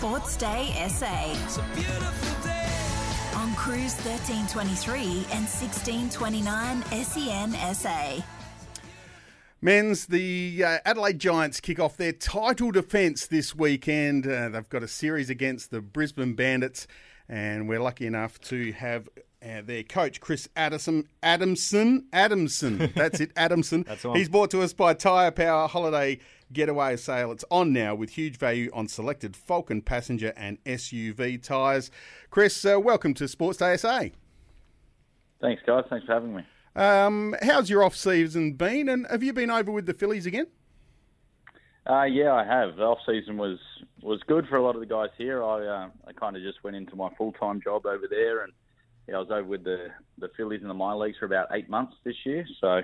[0.00, 1.04] Sports Day SA.
[3.38, 8.24] On Cruise 1323 and 1629 SEN SA.
[9.60, 14.26] Men's, the uh, Adelaide Giants kick off their title defence this weekend.
[14.26, 16.86] Uh, they've got a series against the Brisbane Bandits,
[17.28, 19.06] and we're lucky enough to have
[19.42, 22.06] uh, their coach, Chris Addison, Adamson.
[22.10, 23.82] Adamson, that's it, Adamson.
[23.86, 24.16] That's on.
[24.16, 26.20] He's brought to us by Tyre Power Holiday
[26.52, 27.32] Getaway Sale.
[27.32, 31.90] It's on now with huge value on selected Falcon passenger and SUV tyres.
[32.30, 34.08] Chris, uh, welcome to Sports Day SA.
[35.40, 35.84] Thanks, guys.
[35.88, 36.44] Thanks for having me.
[36.76, 40.46] Um, how's your off season been, and have you been over with the Phillies again?
[41.88, 42.76] Uh, yeah, I have.
[42.76, 43.58] The off season was
[44.02, 45.42] was good for a lot of the guys here.
[45.42, 48.52] I uh, I kind of just went into my full time job over there, and
[49.08, 49.88] yeah, I was over with the
[50.18, 52.46] the Phillies in the minor leagues for about eight months this year.
[52.60, 52.80] So,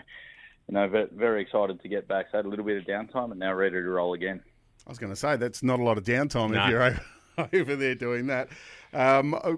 [0.69, 2.27] you know, very, very excited to get back.
[2.31, 4.41] So had a little bit of downtime, and now ready to roll again.
[4.87, 6.65] I was going to say that's not a lot of downtime No.
[6.65, 7.01] if you're over,
[7.53, 8.49] over there doing that.
[8.93, 9.55] Um, uh,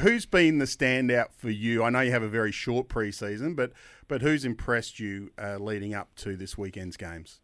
[0.00, 1.84] who's been the standout for you?
[1.84, 3.72] I know you have a very short preseason, but
[4.08, 7.40] but who's impressed you uh, leading up to this weekend's games?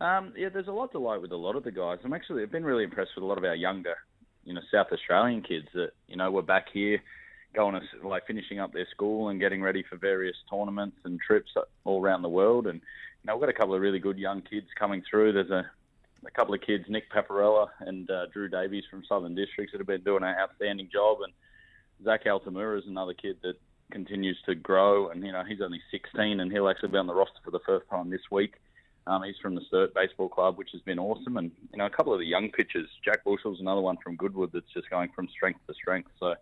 [0.00, 1.98] Um, yeah, there's a lot to like with a lot of the guys.
[2.04, 3.96] I'm actually I've been really impressed with a lot of our younger,
[4.44, 7.02] you know, South Australian kids that you know were back here,
[7.54, 11.50] going to like finishing up their school and getting ready for various tournaments and trips
[11.84, 12.66] all around the world.
[12.66, 15.32] And you know, we've got a couple of really good young kids coming through.
[15.32, 15.70] There's a
[16.26, 19.86] a couple of kids, Nick Paparella and uh, Drew Davies from Southern Districts, that have
[19.86, 21.18] been doing an outstanding job.
[21.22, 21.32] And
[22.04, 23.54] Zach Altamura is another kid that
[23.90, 25.08] continues to grow.
[25.08, 27.60] And, you know, he's only 16 and he'll actually be on the roster for the
[27.66, 28.54] first time this week.
[29.06, 31.36] Um, he's from the Sturt Baseball Club, which has been awesome.
[31.36, 34.50] And, you know, a couple of the young pitchers, Jack Bushell's another one from Goodwood
[34.52, 36.10] that's just going from strength to strength.
[36.20, 36.34] So,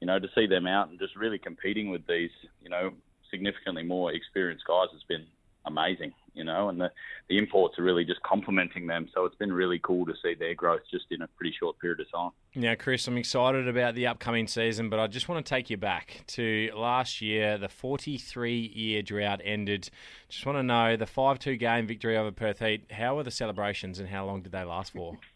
[0.00, 2.30] you know, to see them out and just really competing with these,
[2.62, 2.92] you know,
[3.30, 5.26] significantly more experienced guys has been
[5.66, 6.90] amazing, you know, and the,
[7.28, 9.08] the imports are really just complementing them.
[9.14, 12.00] So it's been really cool to see their growth just in a pretty short period
[12.00, 12.30] of time.
[12.54, 15.76] Now, Chris, I'm excited about the upcoming season, but I just want to take you
[15.76, 17.58] back to last year.
[17.58, 19.90] The 43 year drought ended.
[20.28, 22.90] Just want to know the 5 2 game victory over Perth Heat.
[22.92, 25.18] How were the celebrations and how long did they last for?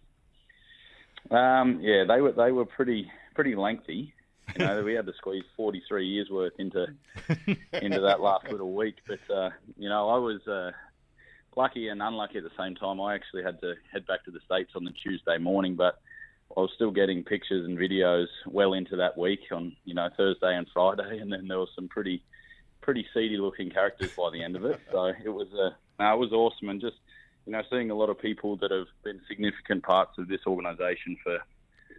[1.30, 4.14] Um, yeah, they were they were pretty pretty lengthy.
[4.56, 6.86] You know, we had to squeeze 43 years worth into
[7.72, 8.96] into that last little week.
[9.06, 10.72] But uh, you know, I was uh,
[11.56, 13.00] lucky and unlucky at the same time.
[13.00, 16.00] I actually had to head back to the states on the Tuesday morning, but
[16.56, 20.56] I was still getting pictures and videos well into that week on you know Thursday
[20.56, 22.22] and Friday, and then there was some pretty
[22.80, 24.80] pretty seedy looking characters by the end of it.
[24.90, 26.96] So it was uh, no, it was awesome, and just
[27.44, 31.16] you know seeing a lot of people that have been significant parts of this organisation
[31.22, 31.38] for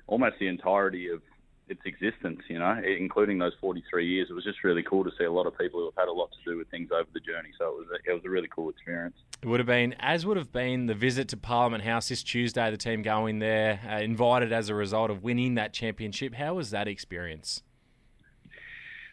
[0.08, 1.22] almost the entirety of
[1.70, 4.28] its existence, you know, including those 43 years.
[4.30, 6.12] It was just really cool to see a lot of people who have had a
[6.12, 7.50] lot to do with things over the journey.
[7.58, 9.16] So it was a, it was a really cool experience.
[9.42, 12.70] It would have been, as would have been the visit to Parliament House this Tuesday,
[12.72, 16.36] the team going there, uh, invited as a result of winning that championship.
[16.36, 17.62] How was that experience?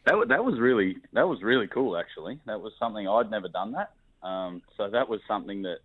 [0.07, 1.97] That was, that was really that was really cool.
[1.97, 3.93] Actually, that was something I'd never done that.
[4.27, 5.79] Um, so that was something that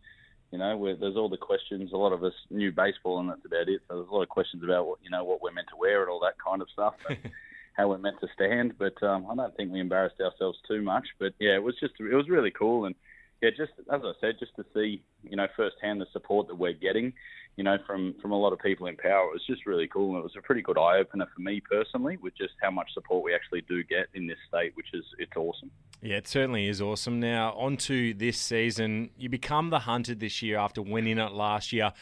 [0.51, 1.91] you know there's all the questions.
[1.93, 3.81] A lot of us knew baseball, and that's about it.
[3.87, 6.01] So there's a lot of questions about what you know what we're meant to wear
[6.01, 6.95] and all that kind of stuff.
[7.09, 7.17] And,
[7.73, 11.07] how we're meant to stand, but um, I don't think we embarrassed ourselves too much.
[11.19, 12.95] But yeah, it was just it was really cool, and
[13.41, 16.73] yeah, just as I said, just to see you know firsthand the support that we're
[16.73, 17.13] getting,
[17.57, 20.09] you know from from a lot of people in power, it was just really cool,
[20.09, 22.93] and it was a pretty good eye opener for me personally, with just how much
[22.93, 25.71] support we actually do get in this state, which is it's awesome.
[26.01, 27.19] Yeah, it certainly is awesome.
[27.19, 29.11] Now, on to this season.
[29.17, 31.93] You become the hunted this year after winning it last year.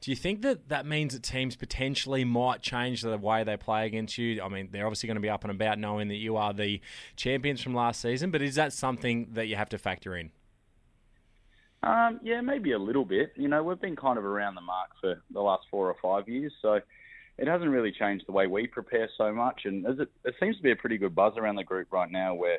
[0.00, 3.84] Do you think that that means that teams potentially might change the way they play
[3.84, 4.40] against you?
[4.40, 6.80] I mean, they're obviously going to be up and about knowing that you are the
[7.16, 10.30] champions from last season, but is that something that you have to factor in?
[11.82, 13.32] Um, yeah, maybe a little bit.
[13.36, 16.28] You know, we've been kind of around the mark for the last four or five
[16.28, 16.80] years, so
[17.38, 19.62] it hasn't really changed the way we prepare so much.
[19.64, 22.34] And it, it seems to be a pretty good buzz around the group right now,
[22.34, 22.58] where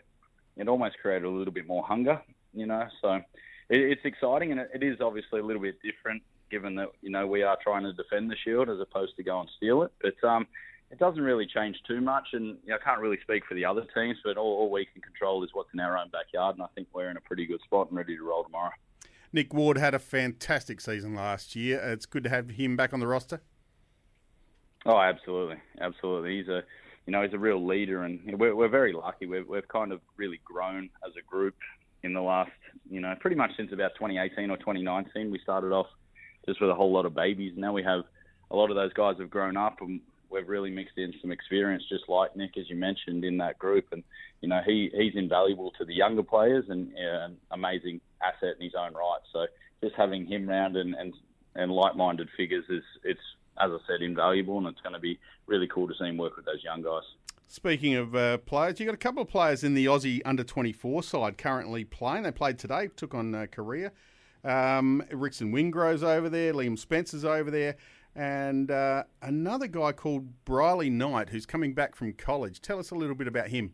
[0.55, 2.21] it almost created a little bit more hunger.
[2.53, 3.25] You know, so it,
[3.69, 7.27] it's exciting, and it, it is obviously a little bit different, given that you know
[7.27, 9.91] we are trying to defend the shield as opposed to go and steal it.
[10.01, 10.47] But um,
[10.91, 13.65] it doesn't really change too much, and you know, I can't really speak for the
[13.65, 14.17] other teams.
[14.23, 16.87] But all, all we can control is what's in our own backyard, and I think
[16.93, 18.71] we're in a pretty good spot and ready to roll tomorrow.
[19.31, 21.79] Nick Ward had a fantastic season last year.
[21.79, 23.41] It's good to have him back on the roster.
[24.85, 26.37] Oh, absolutely, absolutely.
[26.37, 26.63] He's a,
[27.05, 29.25] you know, he's a real leader, and we're, we're very lucky.
[29.25, 31.55] We've, we've kind of really grown as a group
[32.01, 32.51] in the last,
[32.89, 35.29] you know, pretty much since about 2018 or 2019.
[35.29, 35.87] We started off
[36.47, 37.53] just with a whole lot of babies.
[37.55, 38.05] Now we have
[38.51, 39.99] a lot of those guys have grown up, and
[40.29, 43.87] we've really mixed in some experience, just like Nick, as you mentioned, in that group.
[43.91, 44.03] And
[44.41, 48.75] you know, he he's invaluable to the younger players and an amazing asset in his
[48.75, 49.19] own right.
[49.33, 49.45] So
[49.83, 51.13] just having him round and and,
[51.55, 53.21] and like-minded figures is it's
[53.59, 56.35] as I said, invaluable, and it's going to be really cool to see him work
[56.35, 57.03] with those young guys.
[57.47, 61.03] Speaking of uh, players, you've got a couple of players in the Aussie under 24
[61.03, 62.23] side currently playing.
[62.23, 63.91] They played today, took on uh, Korea.
[64.43, 67.75] Um, Rickson Wingrove's over there, Liam Spencer's over there,
[68.15, 72.61] and uh, another guy called Briley Knight who's coming back from college.
[72.61, 73.73] Tell us a little bit about him.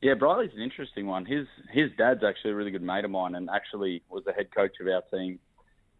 [0.00, 1.26] Yeah, Briley's an interesting one.
[1.26, 4.54] His his dad's actually a really good mate of mine, and actually was the head
[4.54, 5.40] coach of our team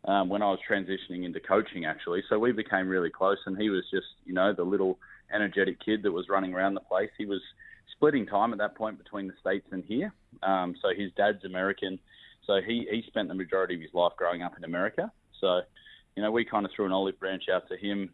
[0.05, 1.84] um, when I was transitioning into coaching.
[1.84, 4.99] Actually, so we became really close, and he was just you know the little
[5.34, 7.11] energetic kid that was running around the place.
[7.19, 7.40] He was
[7.93, 10.12] splitting time at that point between the states and here.
[10.44, 11.99] Um, so his dad's American,
[12.46, 15.11] so he he spent the majority of his life growing up in America.
[15.40, 15.62] So
[16.19, 18.11] you know we kind of threw an olive branch out to him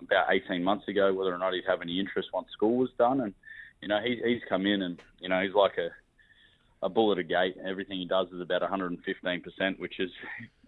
[0.00, 3.20] about 18 months ago, whether or not he'd have any interest once school was done,
[3.20, 3.32] and
[3.80, 5.90] you know, he, he's come in and, you know, he's like a,
[6.84, 7.56] a bull at a gate.
[7.64, 10.10] Everything he does is about 115%, which is,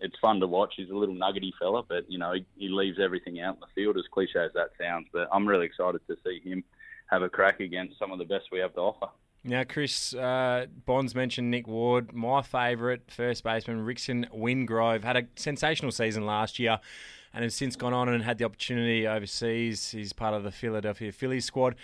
[0.01, 0.75] it's fun to watch.
[0.77, 3.67] He's a little nuggety fella, but, you know, he, he leaves everything out in the
[3.75, 5.07] field, as cliche as that sounds.
[5.13, 6.65] But I'm really excited to see him
[7.07, 9.09] have a crack against some of the best we have to offer.
[9.49, 15.23] Now, Chris, uh, Bonds mentioned Nick Ward, my favourite first baseman, Rickson Wingrove, had a
[15.37, 16.79] sensational season last year
[17.33, 19.91] and has since gone on and had the opportunity overseas.
[19.91, 21.77] He's part of the Philadelphia Phillies squad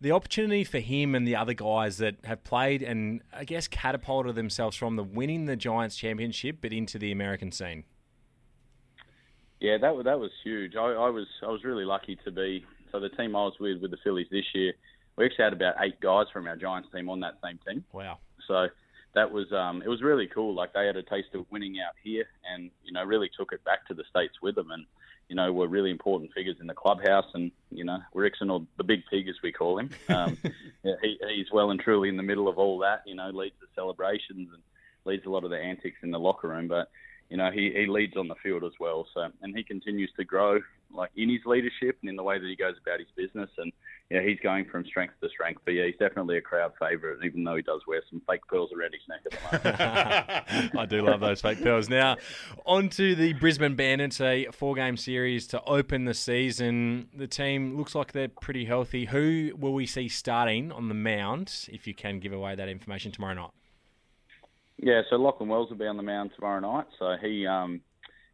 [0.00, 4.36] the opportunity for him and the other guys that have played and I guess catapulted
[4.36, 7.82] themselves from the winning the Giants championship, but into the American scene.
[9.60, 10.76] Yeah, that that was huge.
[10.76, 13.82] I, I was I was really lucky to be so the team I was with
[13.82, 14.74] with the Phillies this year.
[15.18, 17.84] We actually had about eight guys from our Giants team on that same team.
[17.92, 18.18] Wow.
[18.46, 18.68] So
[19.14, 20.54] that was um, it was really cool.
[20.54, 23.62] Like they had a taste of winning out here, and you know really took it
[23.64, 24.70] back to the states with them.
[24.70, 24.86] And
[25.28, 27.26] you know, were really important figures in the clubhouse.
[27.34, 30.38] And, you know, Rickson, or the big pig as we call him, um,
[30.82, 33.54] yeah, he, he's well and truly in the middle of all that, you know, leads
[33.60, 34.62] the celebrations and
[35.04, 36.66] leads a lot of the antics in the locker room.
[36.66, 36.90] But,
[37.28, 39.06] you know, he, he leads on the field as well.
[39.12, 40.60] So, and he continues to grow
[40.92, 43.50] like in his leadership and in the way that he goes about his business.
[43.58, 43.72] And
[44.10, 45.60] yeah, he's going from strength to strength.
[45.64, 48.70] But yeah, he's definitely a crowd favourite, even though he does wear some fake pearls
[48.72, 50.74] around his neck at the moment.
[50.78, 51.88] I do love those fake pearls.
[51.88, 52.16] Now,
[52.64, 57.08] on to the Brisbane Bandits, a four game series to open the season.
[57.14, 59.06] The team looks like they're pretty healthy.
[59.06, 63.12] Who will we see starting on the mound, if you can give away that information
[63.12, 63.50] tomorrow night?
[64.80, 66.86] Yeah, so Lachlan Wells will be on the mound tomorrow night.
[66.98, 67.80] So he um,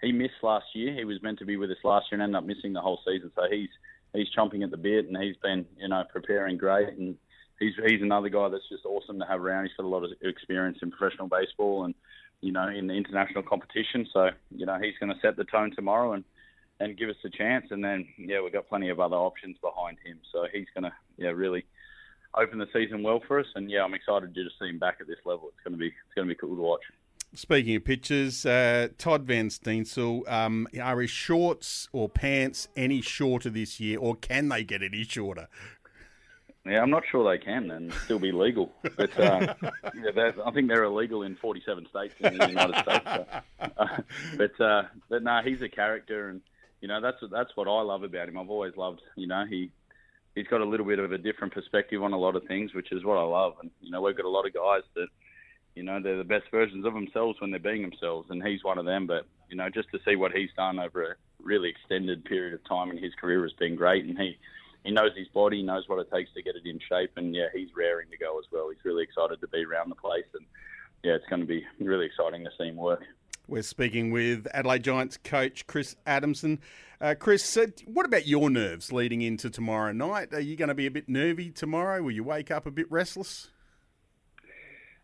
[0.04, 0.94] he missed last year.
[0.94, 3.00] He was meant to be with us last year and ended up missing the whole
[3.04, 3.30] season.
[3.34, 3.70] So he's
[4.12, 7.16] he's chomping at the bit, and he's been you know preparing great, and
[7.58, 9.64] he's he's another guy that's just awesome to have around.
[9.64, 11.94] He's got a lot of experience in professional baseball and
[12.40, 14.06] you know in the international competition.
[14.12, 16.24] So you know he's going to set the tone tomorrow and
[16.80, 17.66] and give us a chance.
[17.70, 20.18] And then yeah, we've got plenty of other options behind him.
[20.32, 21.64] So he's going to yeah really
[22.36, 23.46] open the season well for us.
[23.54, 25.48] And yeah, I'm excited to see him back at this level.
[25.48, 26.82] It's going to be it's going to be cool to watch.
[27.34, 33.50] Speaking of pitches, uh, Todd Van Steensel, um, are his shorts or pants any shorter
[33.50, 35.48] this year, or can they get any shorter?
[36.64, 38.72] Yeah, I'm not sure they can and still be legal.
[38.96, 43.04] But uh, yeah, I think they're illegal in 47 states in the United States.
[43.04, 43.26] So,
[43.60, 43.86] uh,
[44.36, 46.40] but uh, but no, he's a character, and
[46.81, 48.38] you know that's that's what I love about him.
[48.38, 49.70] I've always loved, you know, he
[50.34, 52.92] he's got a little bit of a different perspective on a lot of things, which
[52.92, 53.54] is what I love.
[53.60, 55.08] And you know, we've got a lot of guys that
[55.74, 58.78] you know, they're the best versions of themselves when they're being themselves, and he's one
[58.78, 59.06] of them.
[59.06, 62.64] But you know, just to see what he's done over a really extended period of
[62.64, 64.38] time in his career has been great, and he
[64.84, 67.48] he knows his body, knows what it takes to get it in shape, and yeah,
[67.52, 68.69] he's raring to go as well.
[68.69, 70.44] He's really excited to be around the place, and
[71.02, 73.02] yeah, it's going to be really exciting to see him work.
[73.46, 76.60] We're speaking with Adelaide Giants coach Chris Adamson.
[77.00, 80.32] Uh, Chris, uh, what about your nerves leading into tomorrow night?
[80.32, 82.02] Are you going to be a bit nervy tomorrow?
[82.02, 83.50] Will you wake up a bit restless?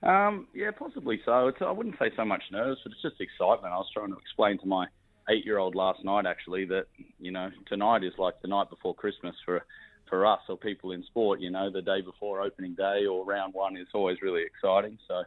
[0.03, 1.49] Um, yeah, possibly so.
[1.49, 3.73] It's, I wouldn't say so much nerves, but it's just excitement.
[3.73, 4.87] I was trying to explain to my
[5.29, 6.87] eight-year-old last night actually that
[7.19, 9.63] you know tonight is like the night before Christmas for
[10.09, 11.41] for us or people in sport.
[11.41, 14.99] You know, the day before opening day or round one is always really exciting.
[15.07, 15.23] So,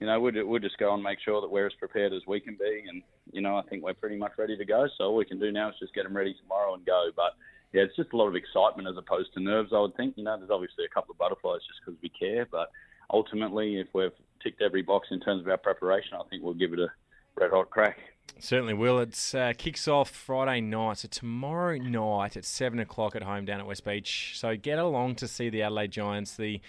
[0.00, 2.40] you know, we'll, we'll just go and make sure that we're as prepared as we
[2.40, 3.02] can be, and
[3.32, 4.86] you know, I think we're pretty much ready to go.
[4.96, 7.10] So all we can do now is just get them ready tomorrow and go.
[7.16, 7.34] But
[7.72, 9.72] yeah, it's just a lot of excitement as opposed to nerves.
[9.74, 10.16] I would think.
[10.16, 12.70] You know, there's obviously a couple of butterflies just because we care, but
[13.10, 14.10] ultimately, if we've
[14.42, 16.88] ticked every box in terms of our preparation, I think we'll give it a
[17.36, 17.98] red hot crack.
[18.40, 18.98] Certainly will.
[18.98, 23.60] It uh, kicks off Friday night, so tomorrow night at seven o'clock at home down
[23.60, 24.32] at West Beach.
[24.34, 26.60] So get along to see the Adelaide Giants, the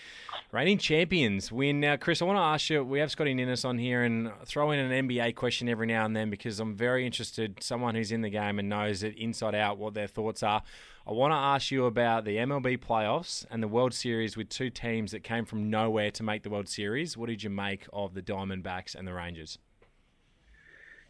[0.51, 1.79] reigning champions, win.
[1.79, 2.83] Now, Chris, I want to ask you.
[2.83, 6.15] We have Scotty Ninnis on here, and throw in an NBA question every now and
[6.15, 7.61] then because I'm very interested.
[7.61, 10.61] Someone who's in the game and knows it inside out what their thoughts are.
[11.07, 14.69] I want to ask you about the MLB playoffs and the World Series with two
[14.69, 17.17] teams that came from nowhere to make the World Series.
[17.17, 19.57] What did you make of the Diamondbacks and the Rangers?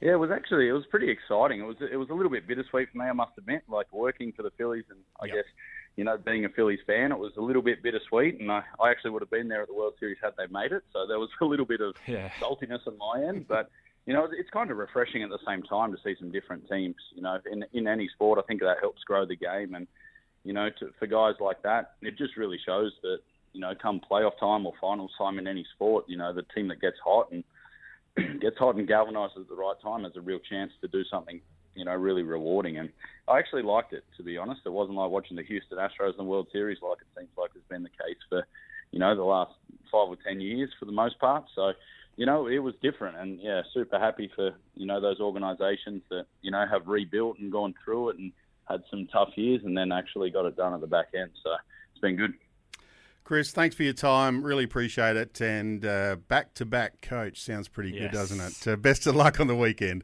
[0.02, 1.60] Yeah, it was actually it was pretty exciting.
[1.60, 3.64] It was it was a little bit bittersweet for me, I must admit.
[3.68, 5.36] Like working for the Phillies, and I Yep.
[5.36, 5.46] guess
[5.96, 8.40] you know being a Phillies fan, it was a little bit bittersweet.
[8.40, 10.72] And I, I actually would have been there at the World Series had they made
[10.74, 12.30] it, so there was a little bit of Yeah.
[12.42, 13.48] saltiness on my end.
[13.48, 13.70] But
[14.06, 16.96] you know, it's kind of refreshing at the same time to see some different teams.
[17.16, 19.88] You know, in in any sport, I think that helps grow the game, and
[20.44, 23.20] you know, to, for guys like that, it just really shows that
[23.54, 26.68] you know, come playoff time or finals time in any sport, you know, the team
[26.68, 27.42] that gets hot and
[28.42, 31.42] gets hot and galvanizes at the right time has a real chance to do something,
[31.76, 32.78] you know, really rewarding.
[32.78, 32.90] And
[33.28, 34.62] I actually liked it, to be honest.
[34.66, 37.54] It wasn't like watching the Houston Astros in the World Series like it seems like
[37.54, 38.46] has been the case for,
[38.92, 39.52] you know, the last
[39.92, 41.46] five or ten years for the most part.
[41.56, 41.74] So,
[42.16, 46.26] you know, it was different, and yeah, super happy for you know those organisations that
[46.42, 48.32] you know have rebuilt and gone through it and
[48.70, 51.32] had some tough years, and then actually got it done at the back end.
[51.44, 51.52] So
[51.92, 52.34] it's been good.
[53.26, 54.44] Chris, thanks for your time.
[54.44, 55.42] Really appreciate it.
[55.42, 55.82] And
[56.28, 58.68] back to back coach sounds pretty good, doesn't it?
[58.68, 60.04] Uh, best of luck on the weekend.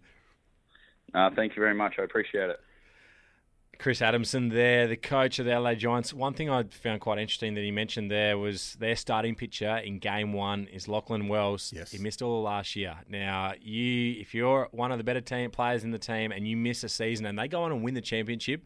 [1.14, 1.96] Uh, thank you very much.
[2.00, 2.60] I appreciate it.
[3.82, 6.14] Chris Adamson there, the coach of the LA Giants.
[6.14, 9.98] One thing I found quite interesting that he mentioned there was their starting pitcher in
[9.98, 11.74] game one is Lachlan Wells.
[11.76, 11.90] Yes.
[11.90, 12.96] He missed all of last year.
[13.10, 16.56] Now, you if you're one of the better team players in the team and you
[16.56, 18.64] miss a season and they go on and win the championship,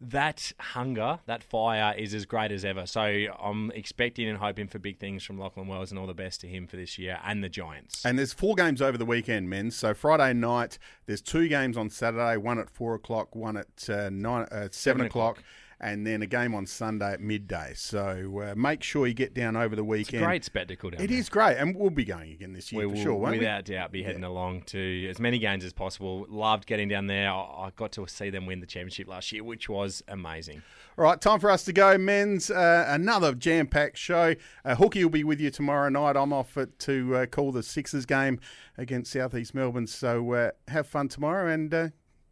[0.00, 2.86] that hunger, that fire is as great as ever.
[2.86, 6.40] So I'm expecting and hoping for big things from Lachlan Wells and all the best
[6.42, 8.04] to him for this year and the Giants.
[8.04, 9.70] And there's four games over the weekend, men.
[9.70, 12.36] So Friday night, there's two games on Saturday.
[12.36, 15.42] One at four o'clock, one at uh, nine, uh, seven, o'clock,
[15.80, 17.72] and then a game on Sunday at midday.
[17.76, 20.24] So uh, make sure you get down over the It's a weekend.
[20.24, 21.18] great spectacle down It there.
[21.18, 23.38] is great, and we'll be going again this year we for will, sure, won't we?
[23.38, 26.26] without doubt, be heading along to as many games as possible.
[26.28, 27.30] Loved getting down there.
[27.30, 30.62] I I got to see them win the championship last year, which was amazing.
[30.96, 32.50] All right, time for us to go, men's.
[32.50, 34.34] Uh, another jam-packed show.
[34.64, 36.16] Uh, Hookie will be with you tomorrow night.
[36.16, 38.40] I'm off at, to uh, call the Sixers game
[38.76, 39.86] against Southeast Melbourne.
[39.86, 41.88] So uh, have fun tomorrow, and uh,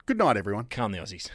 [0.06, 0.64] good night, everyone.
[0.64, 1.30] Come the Aussies.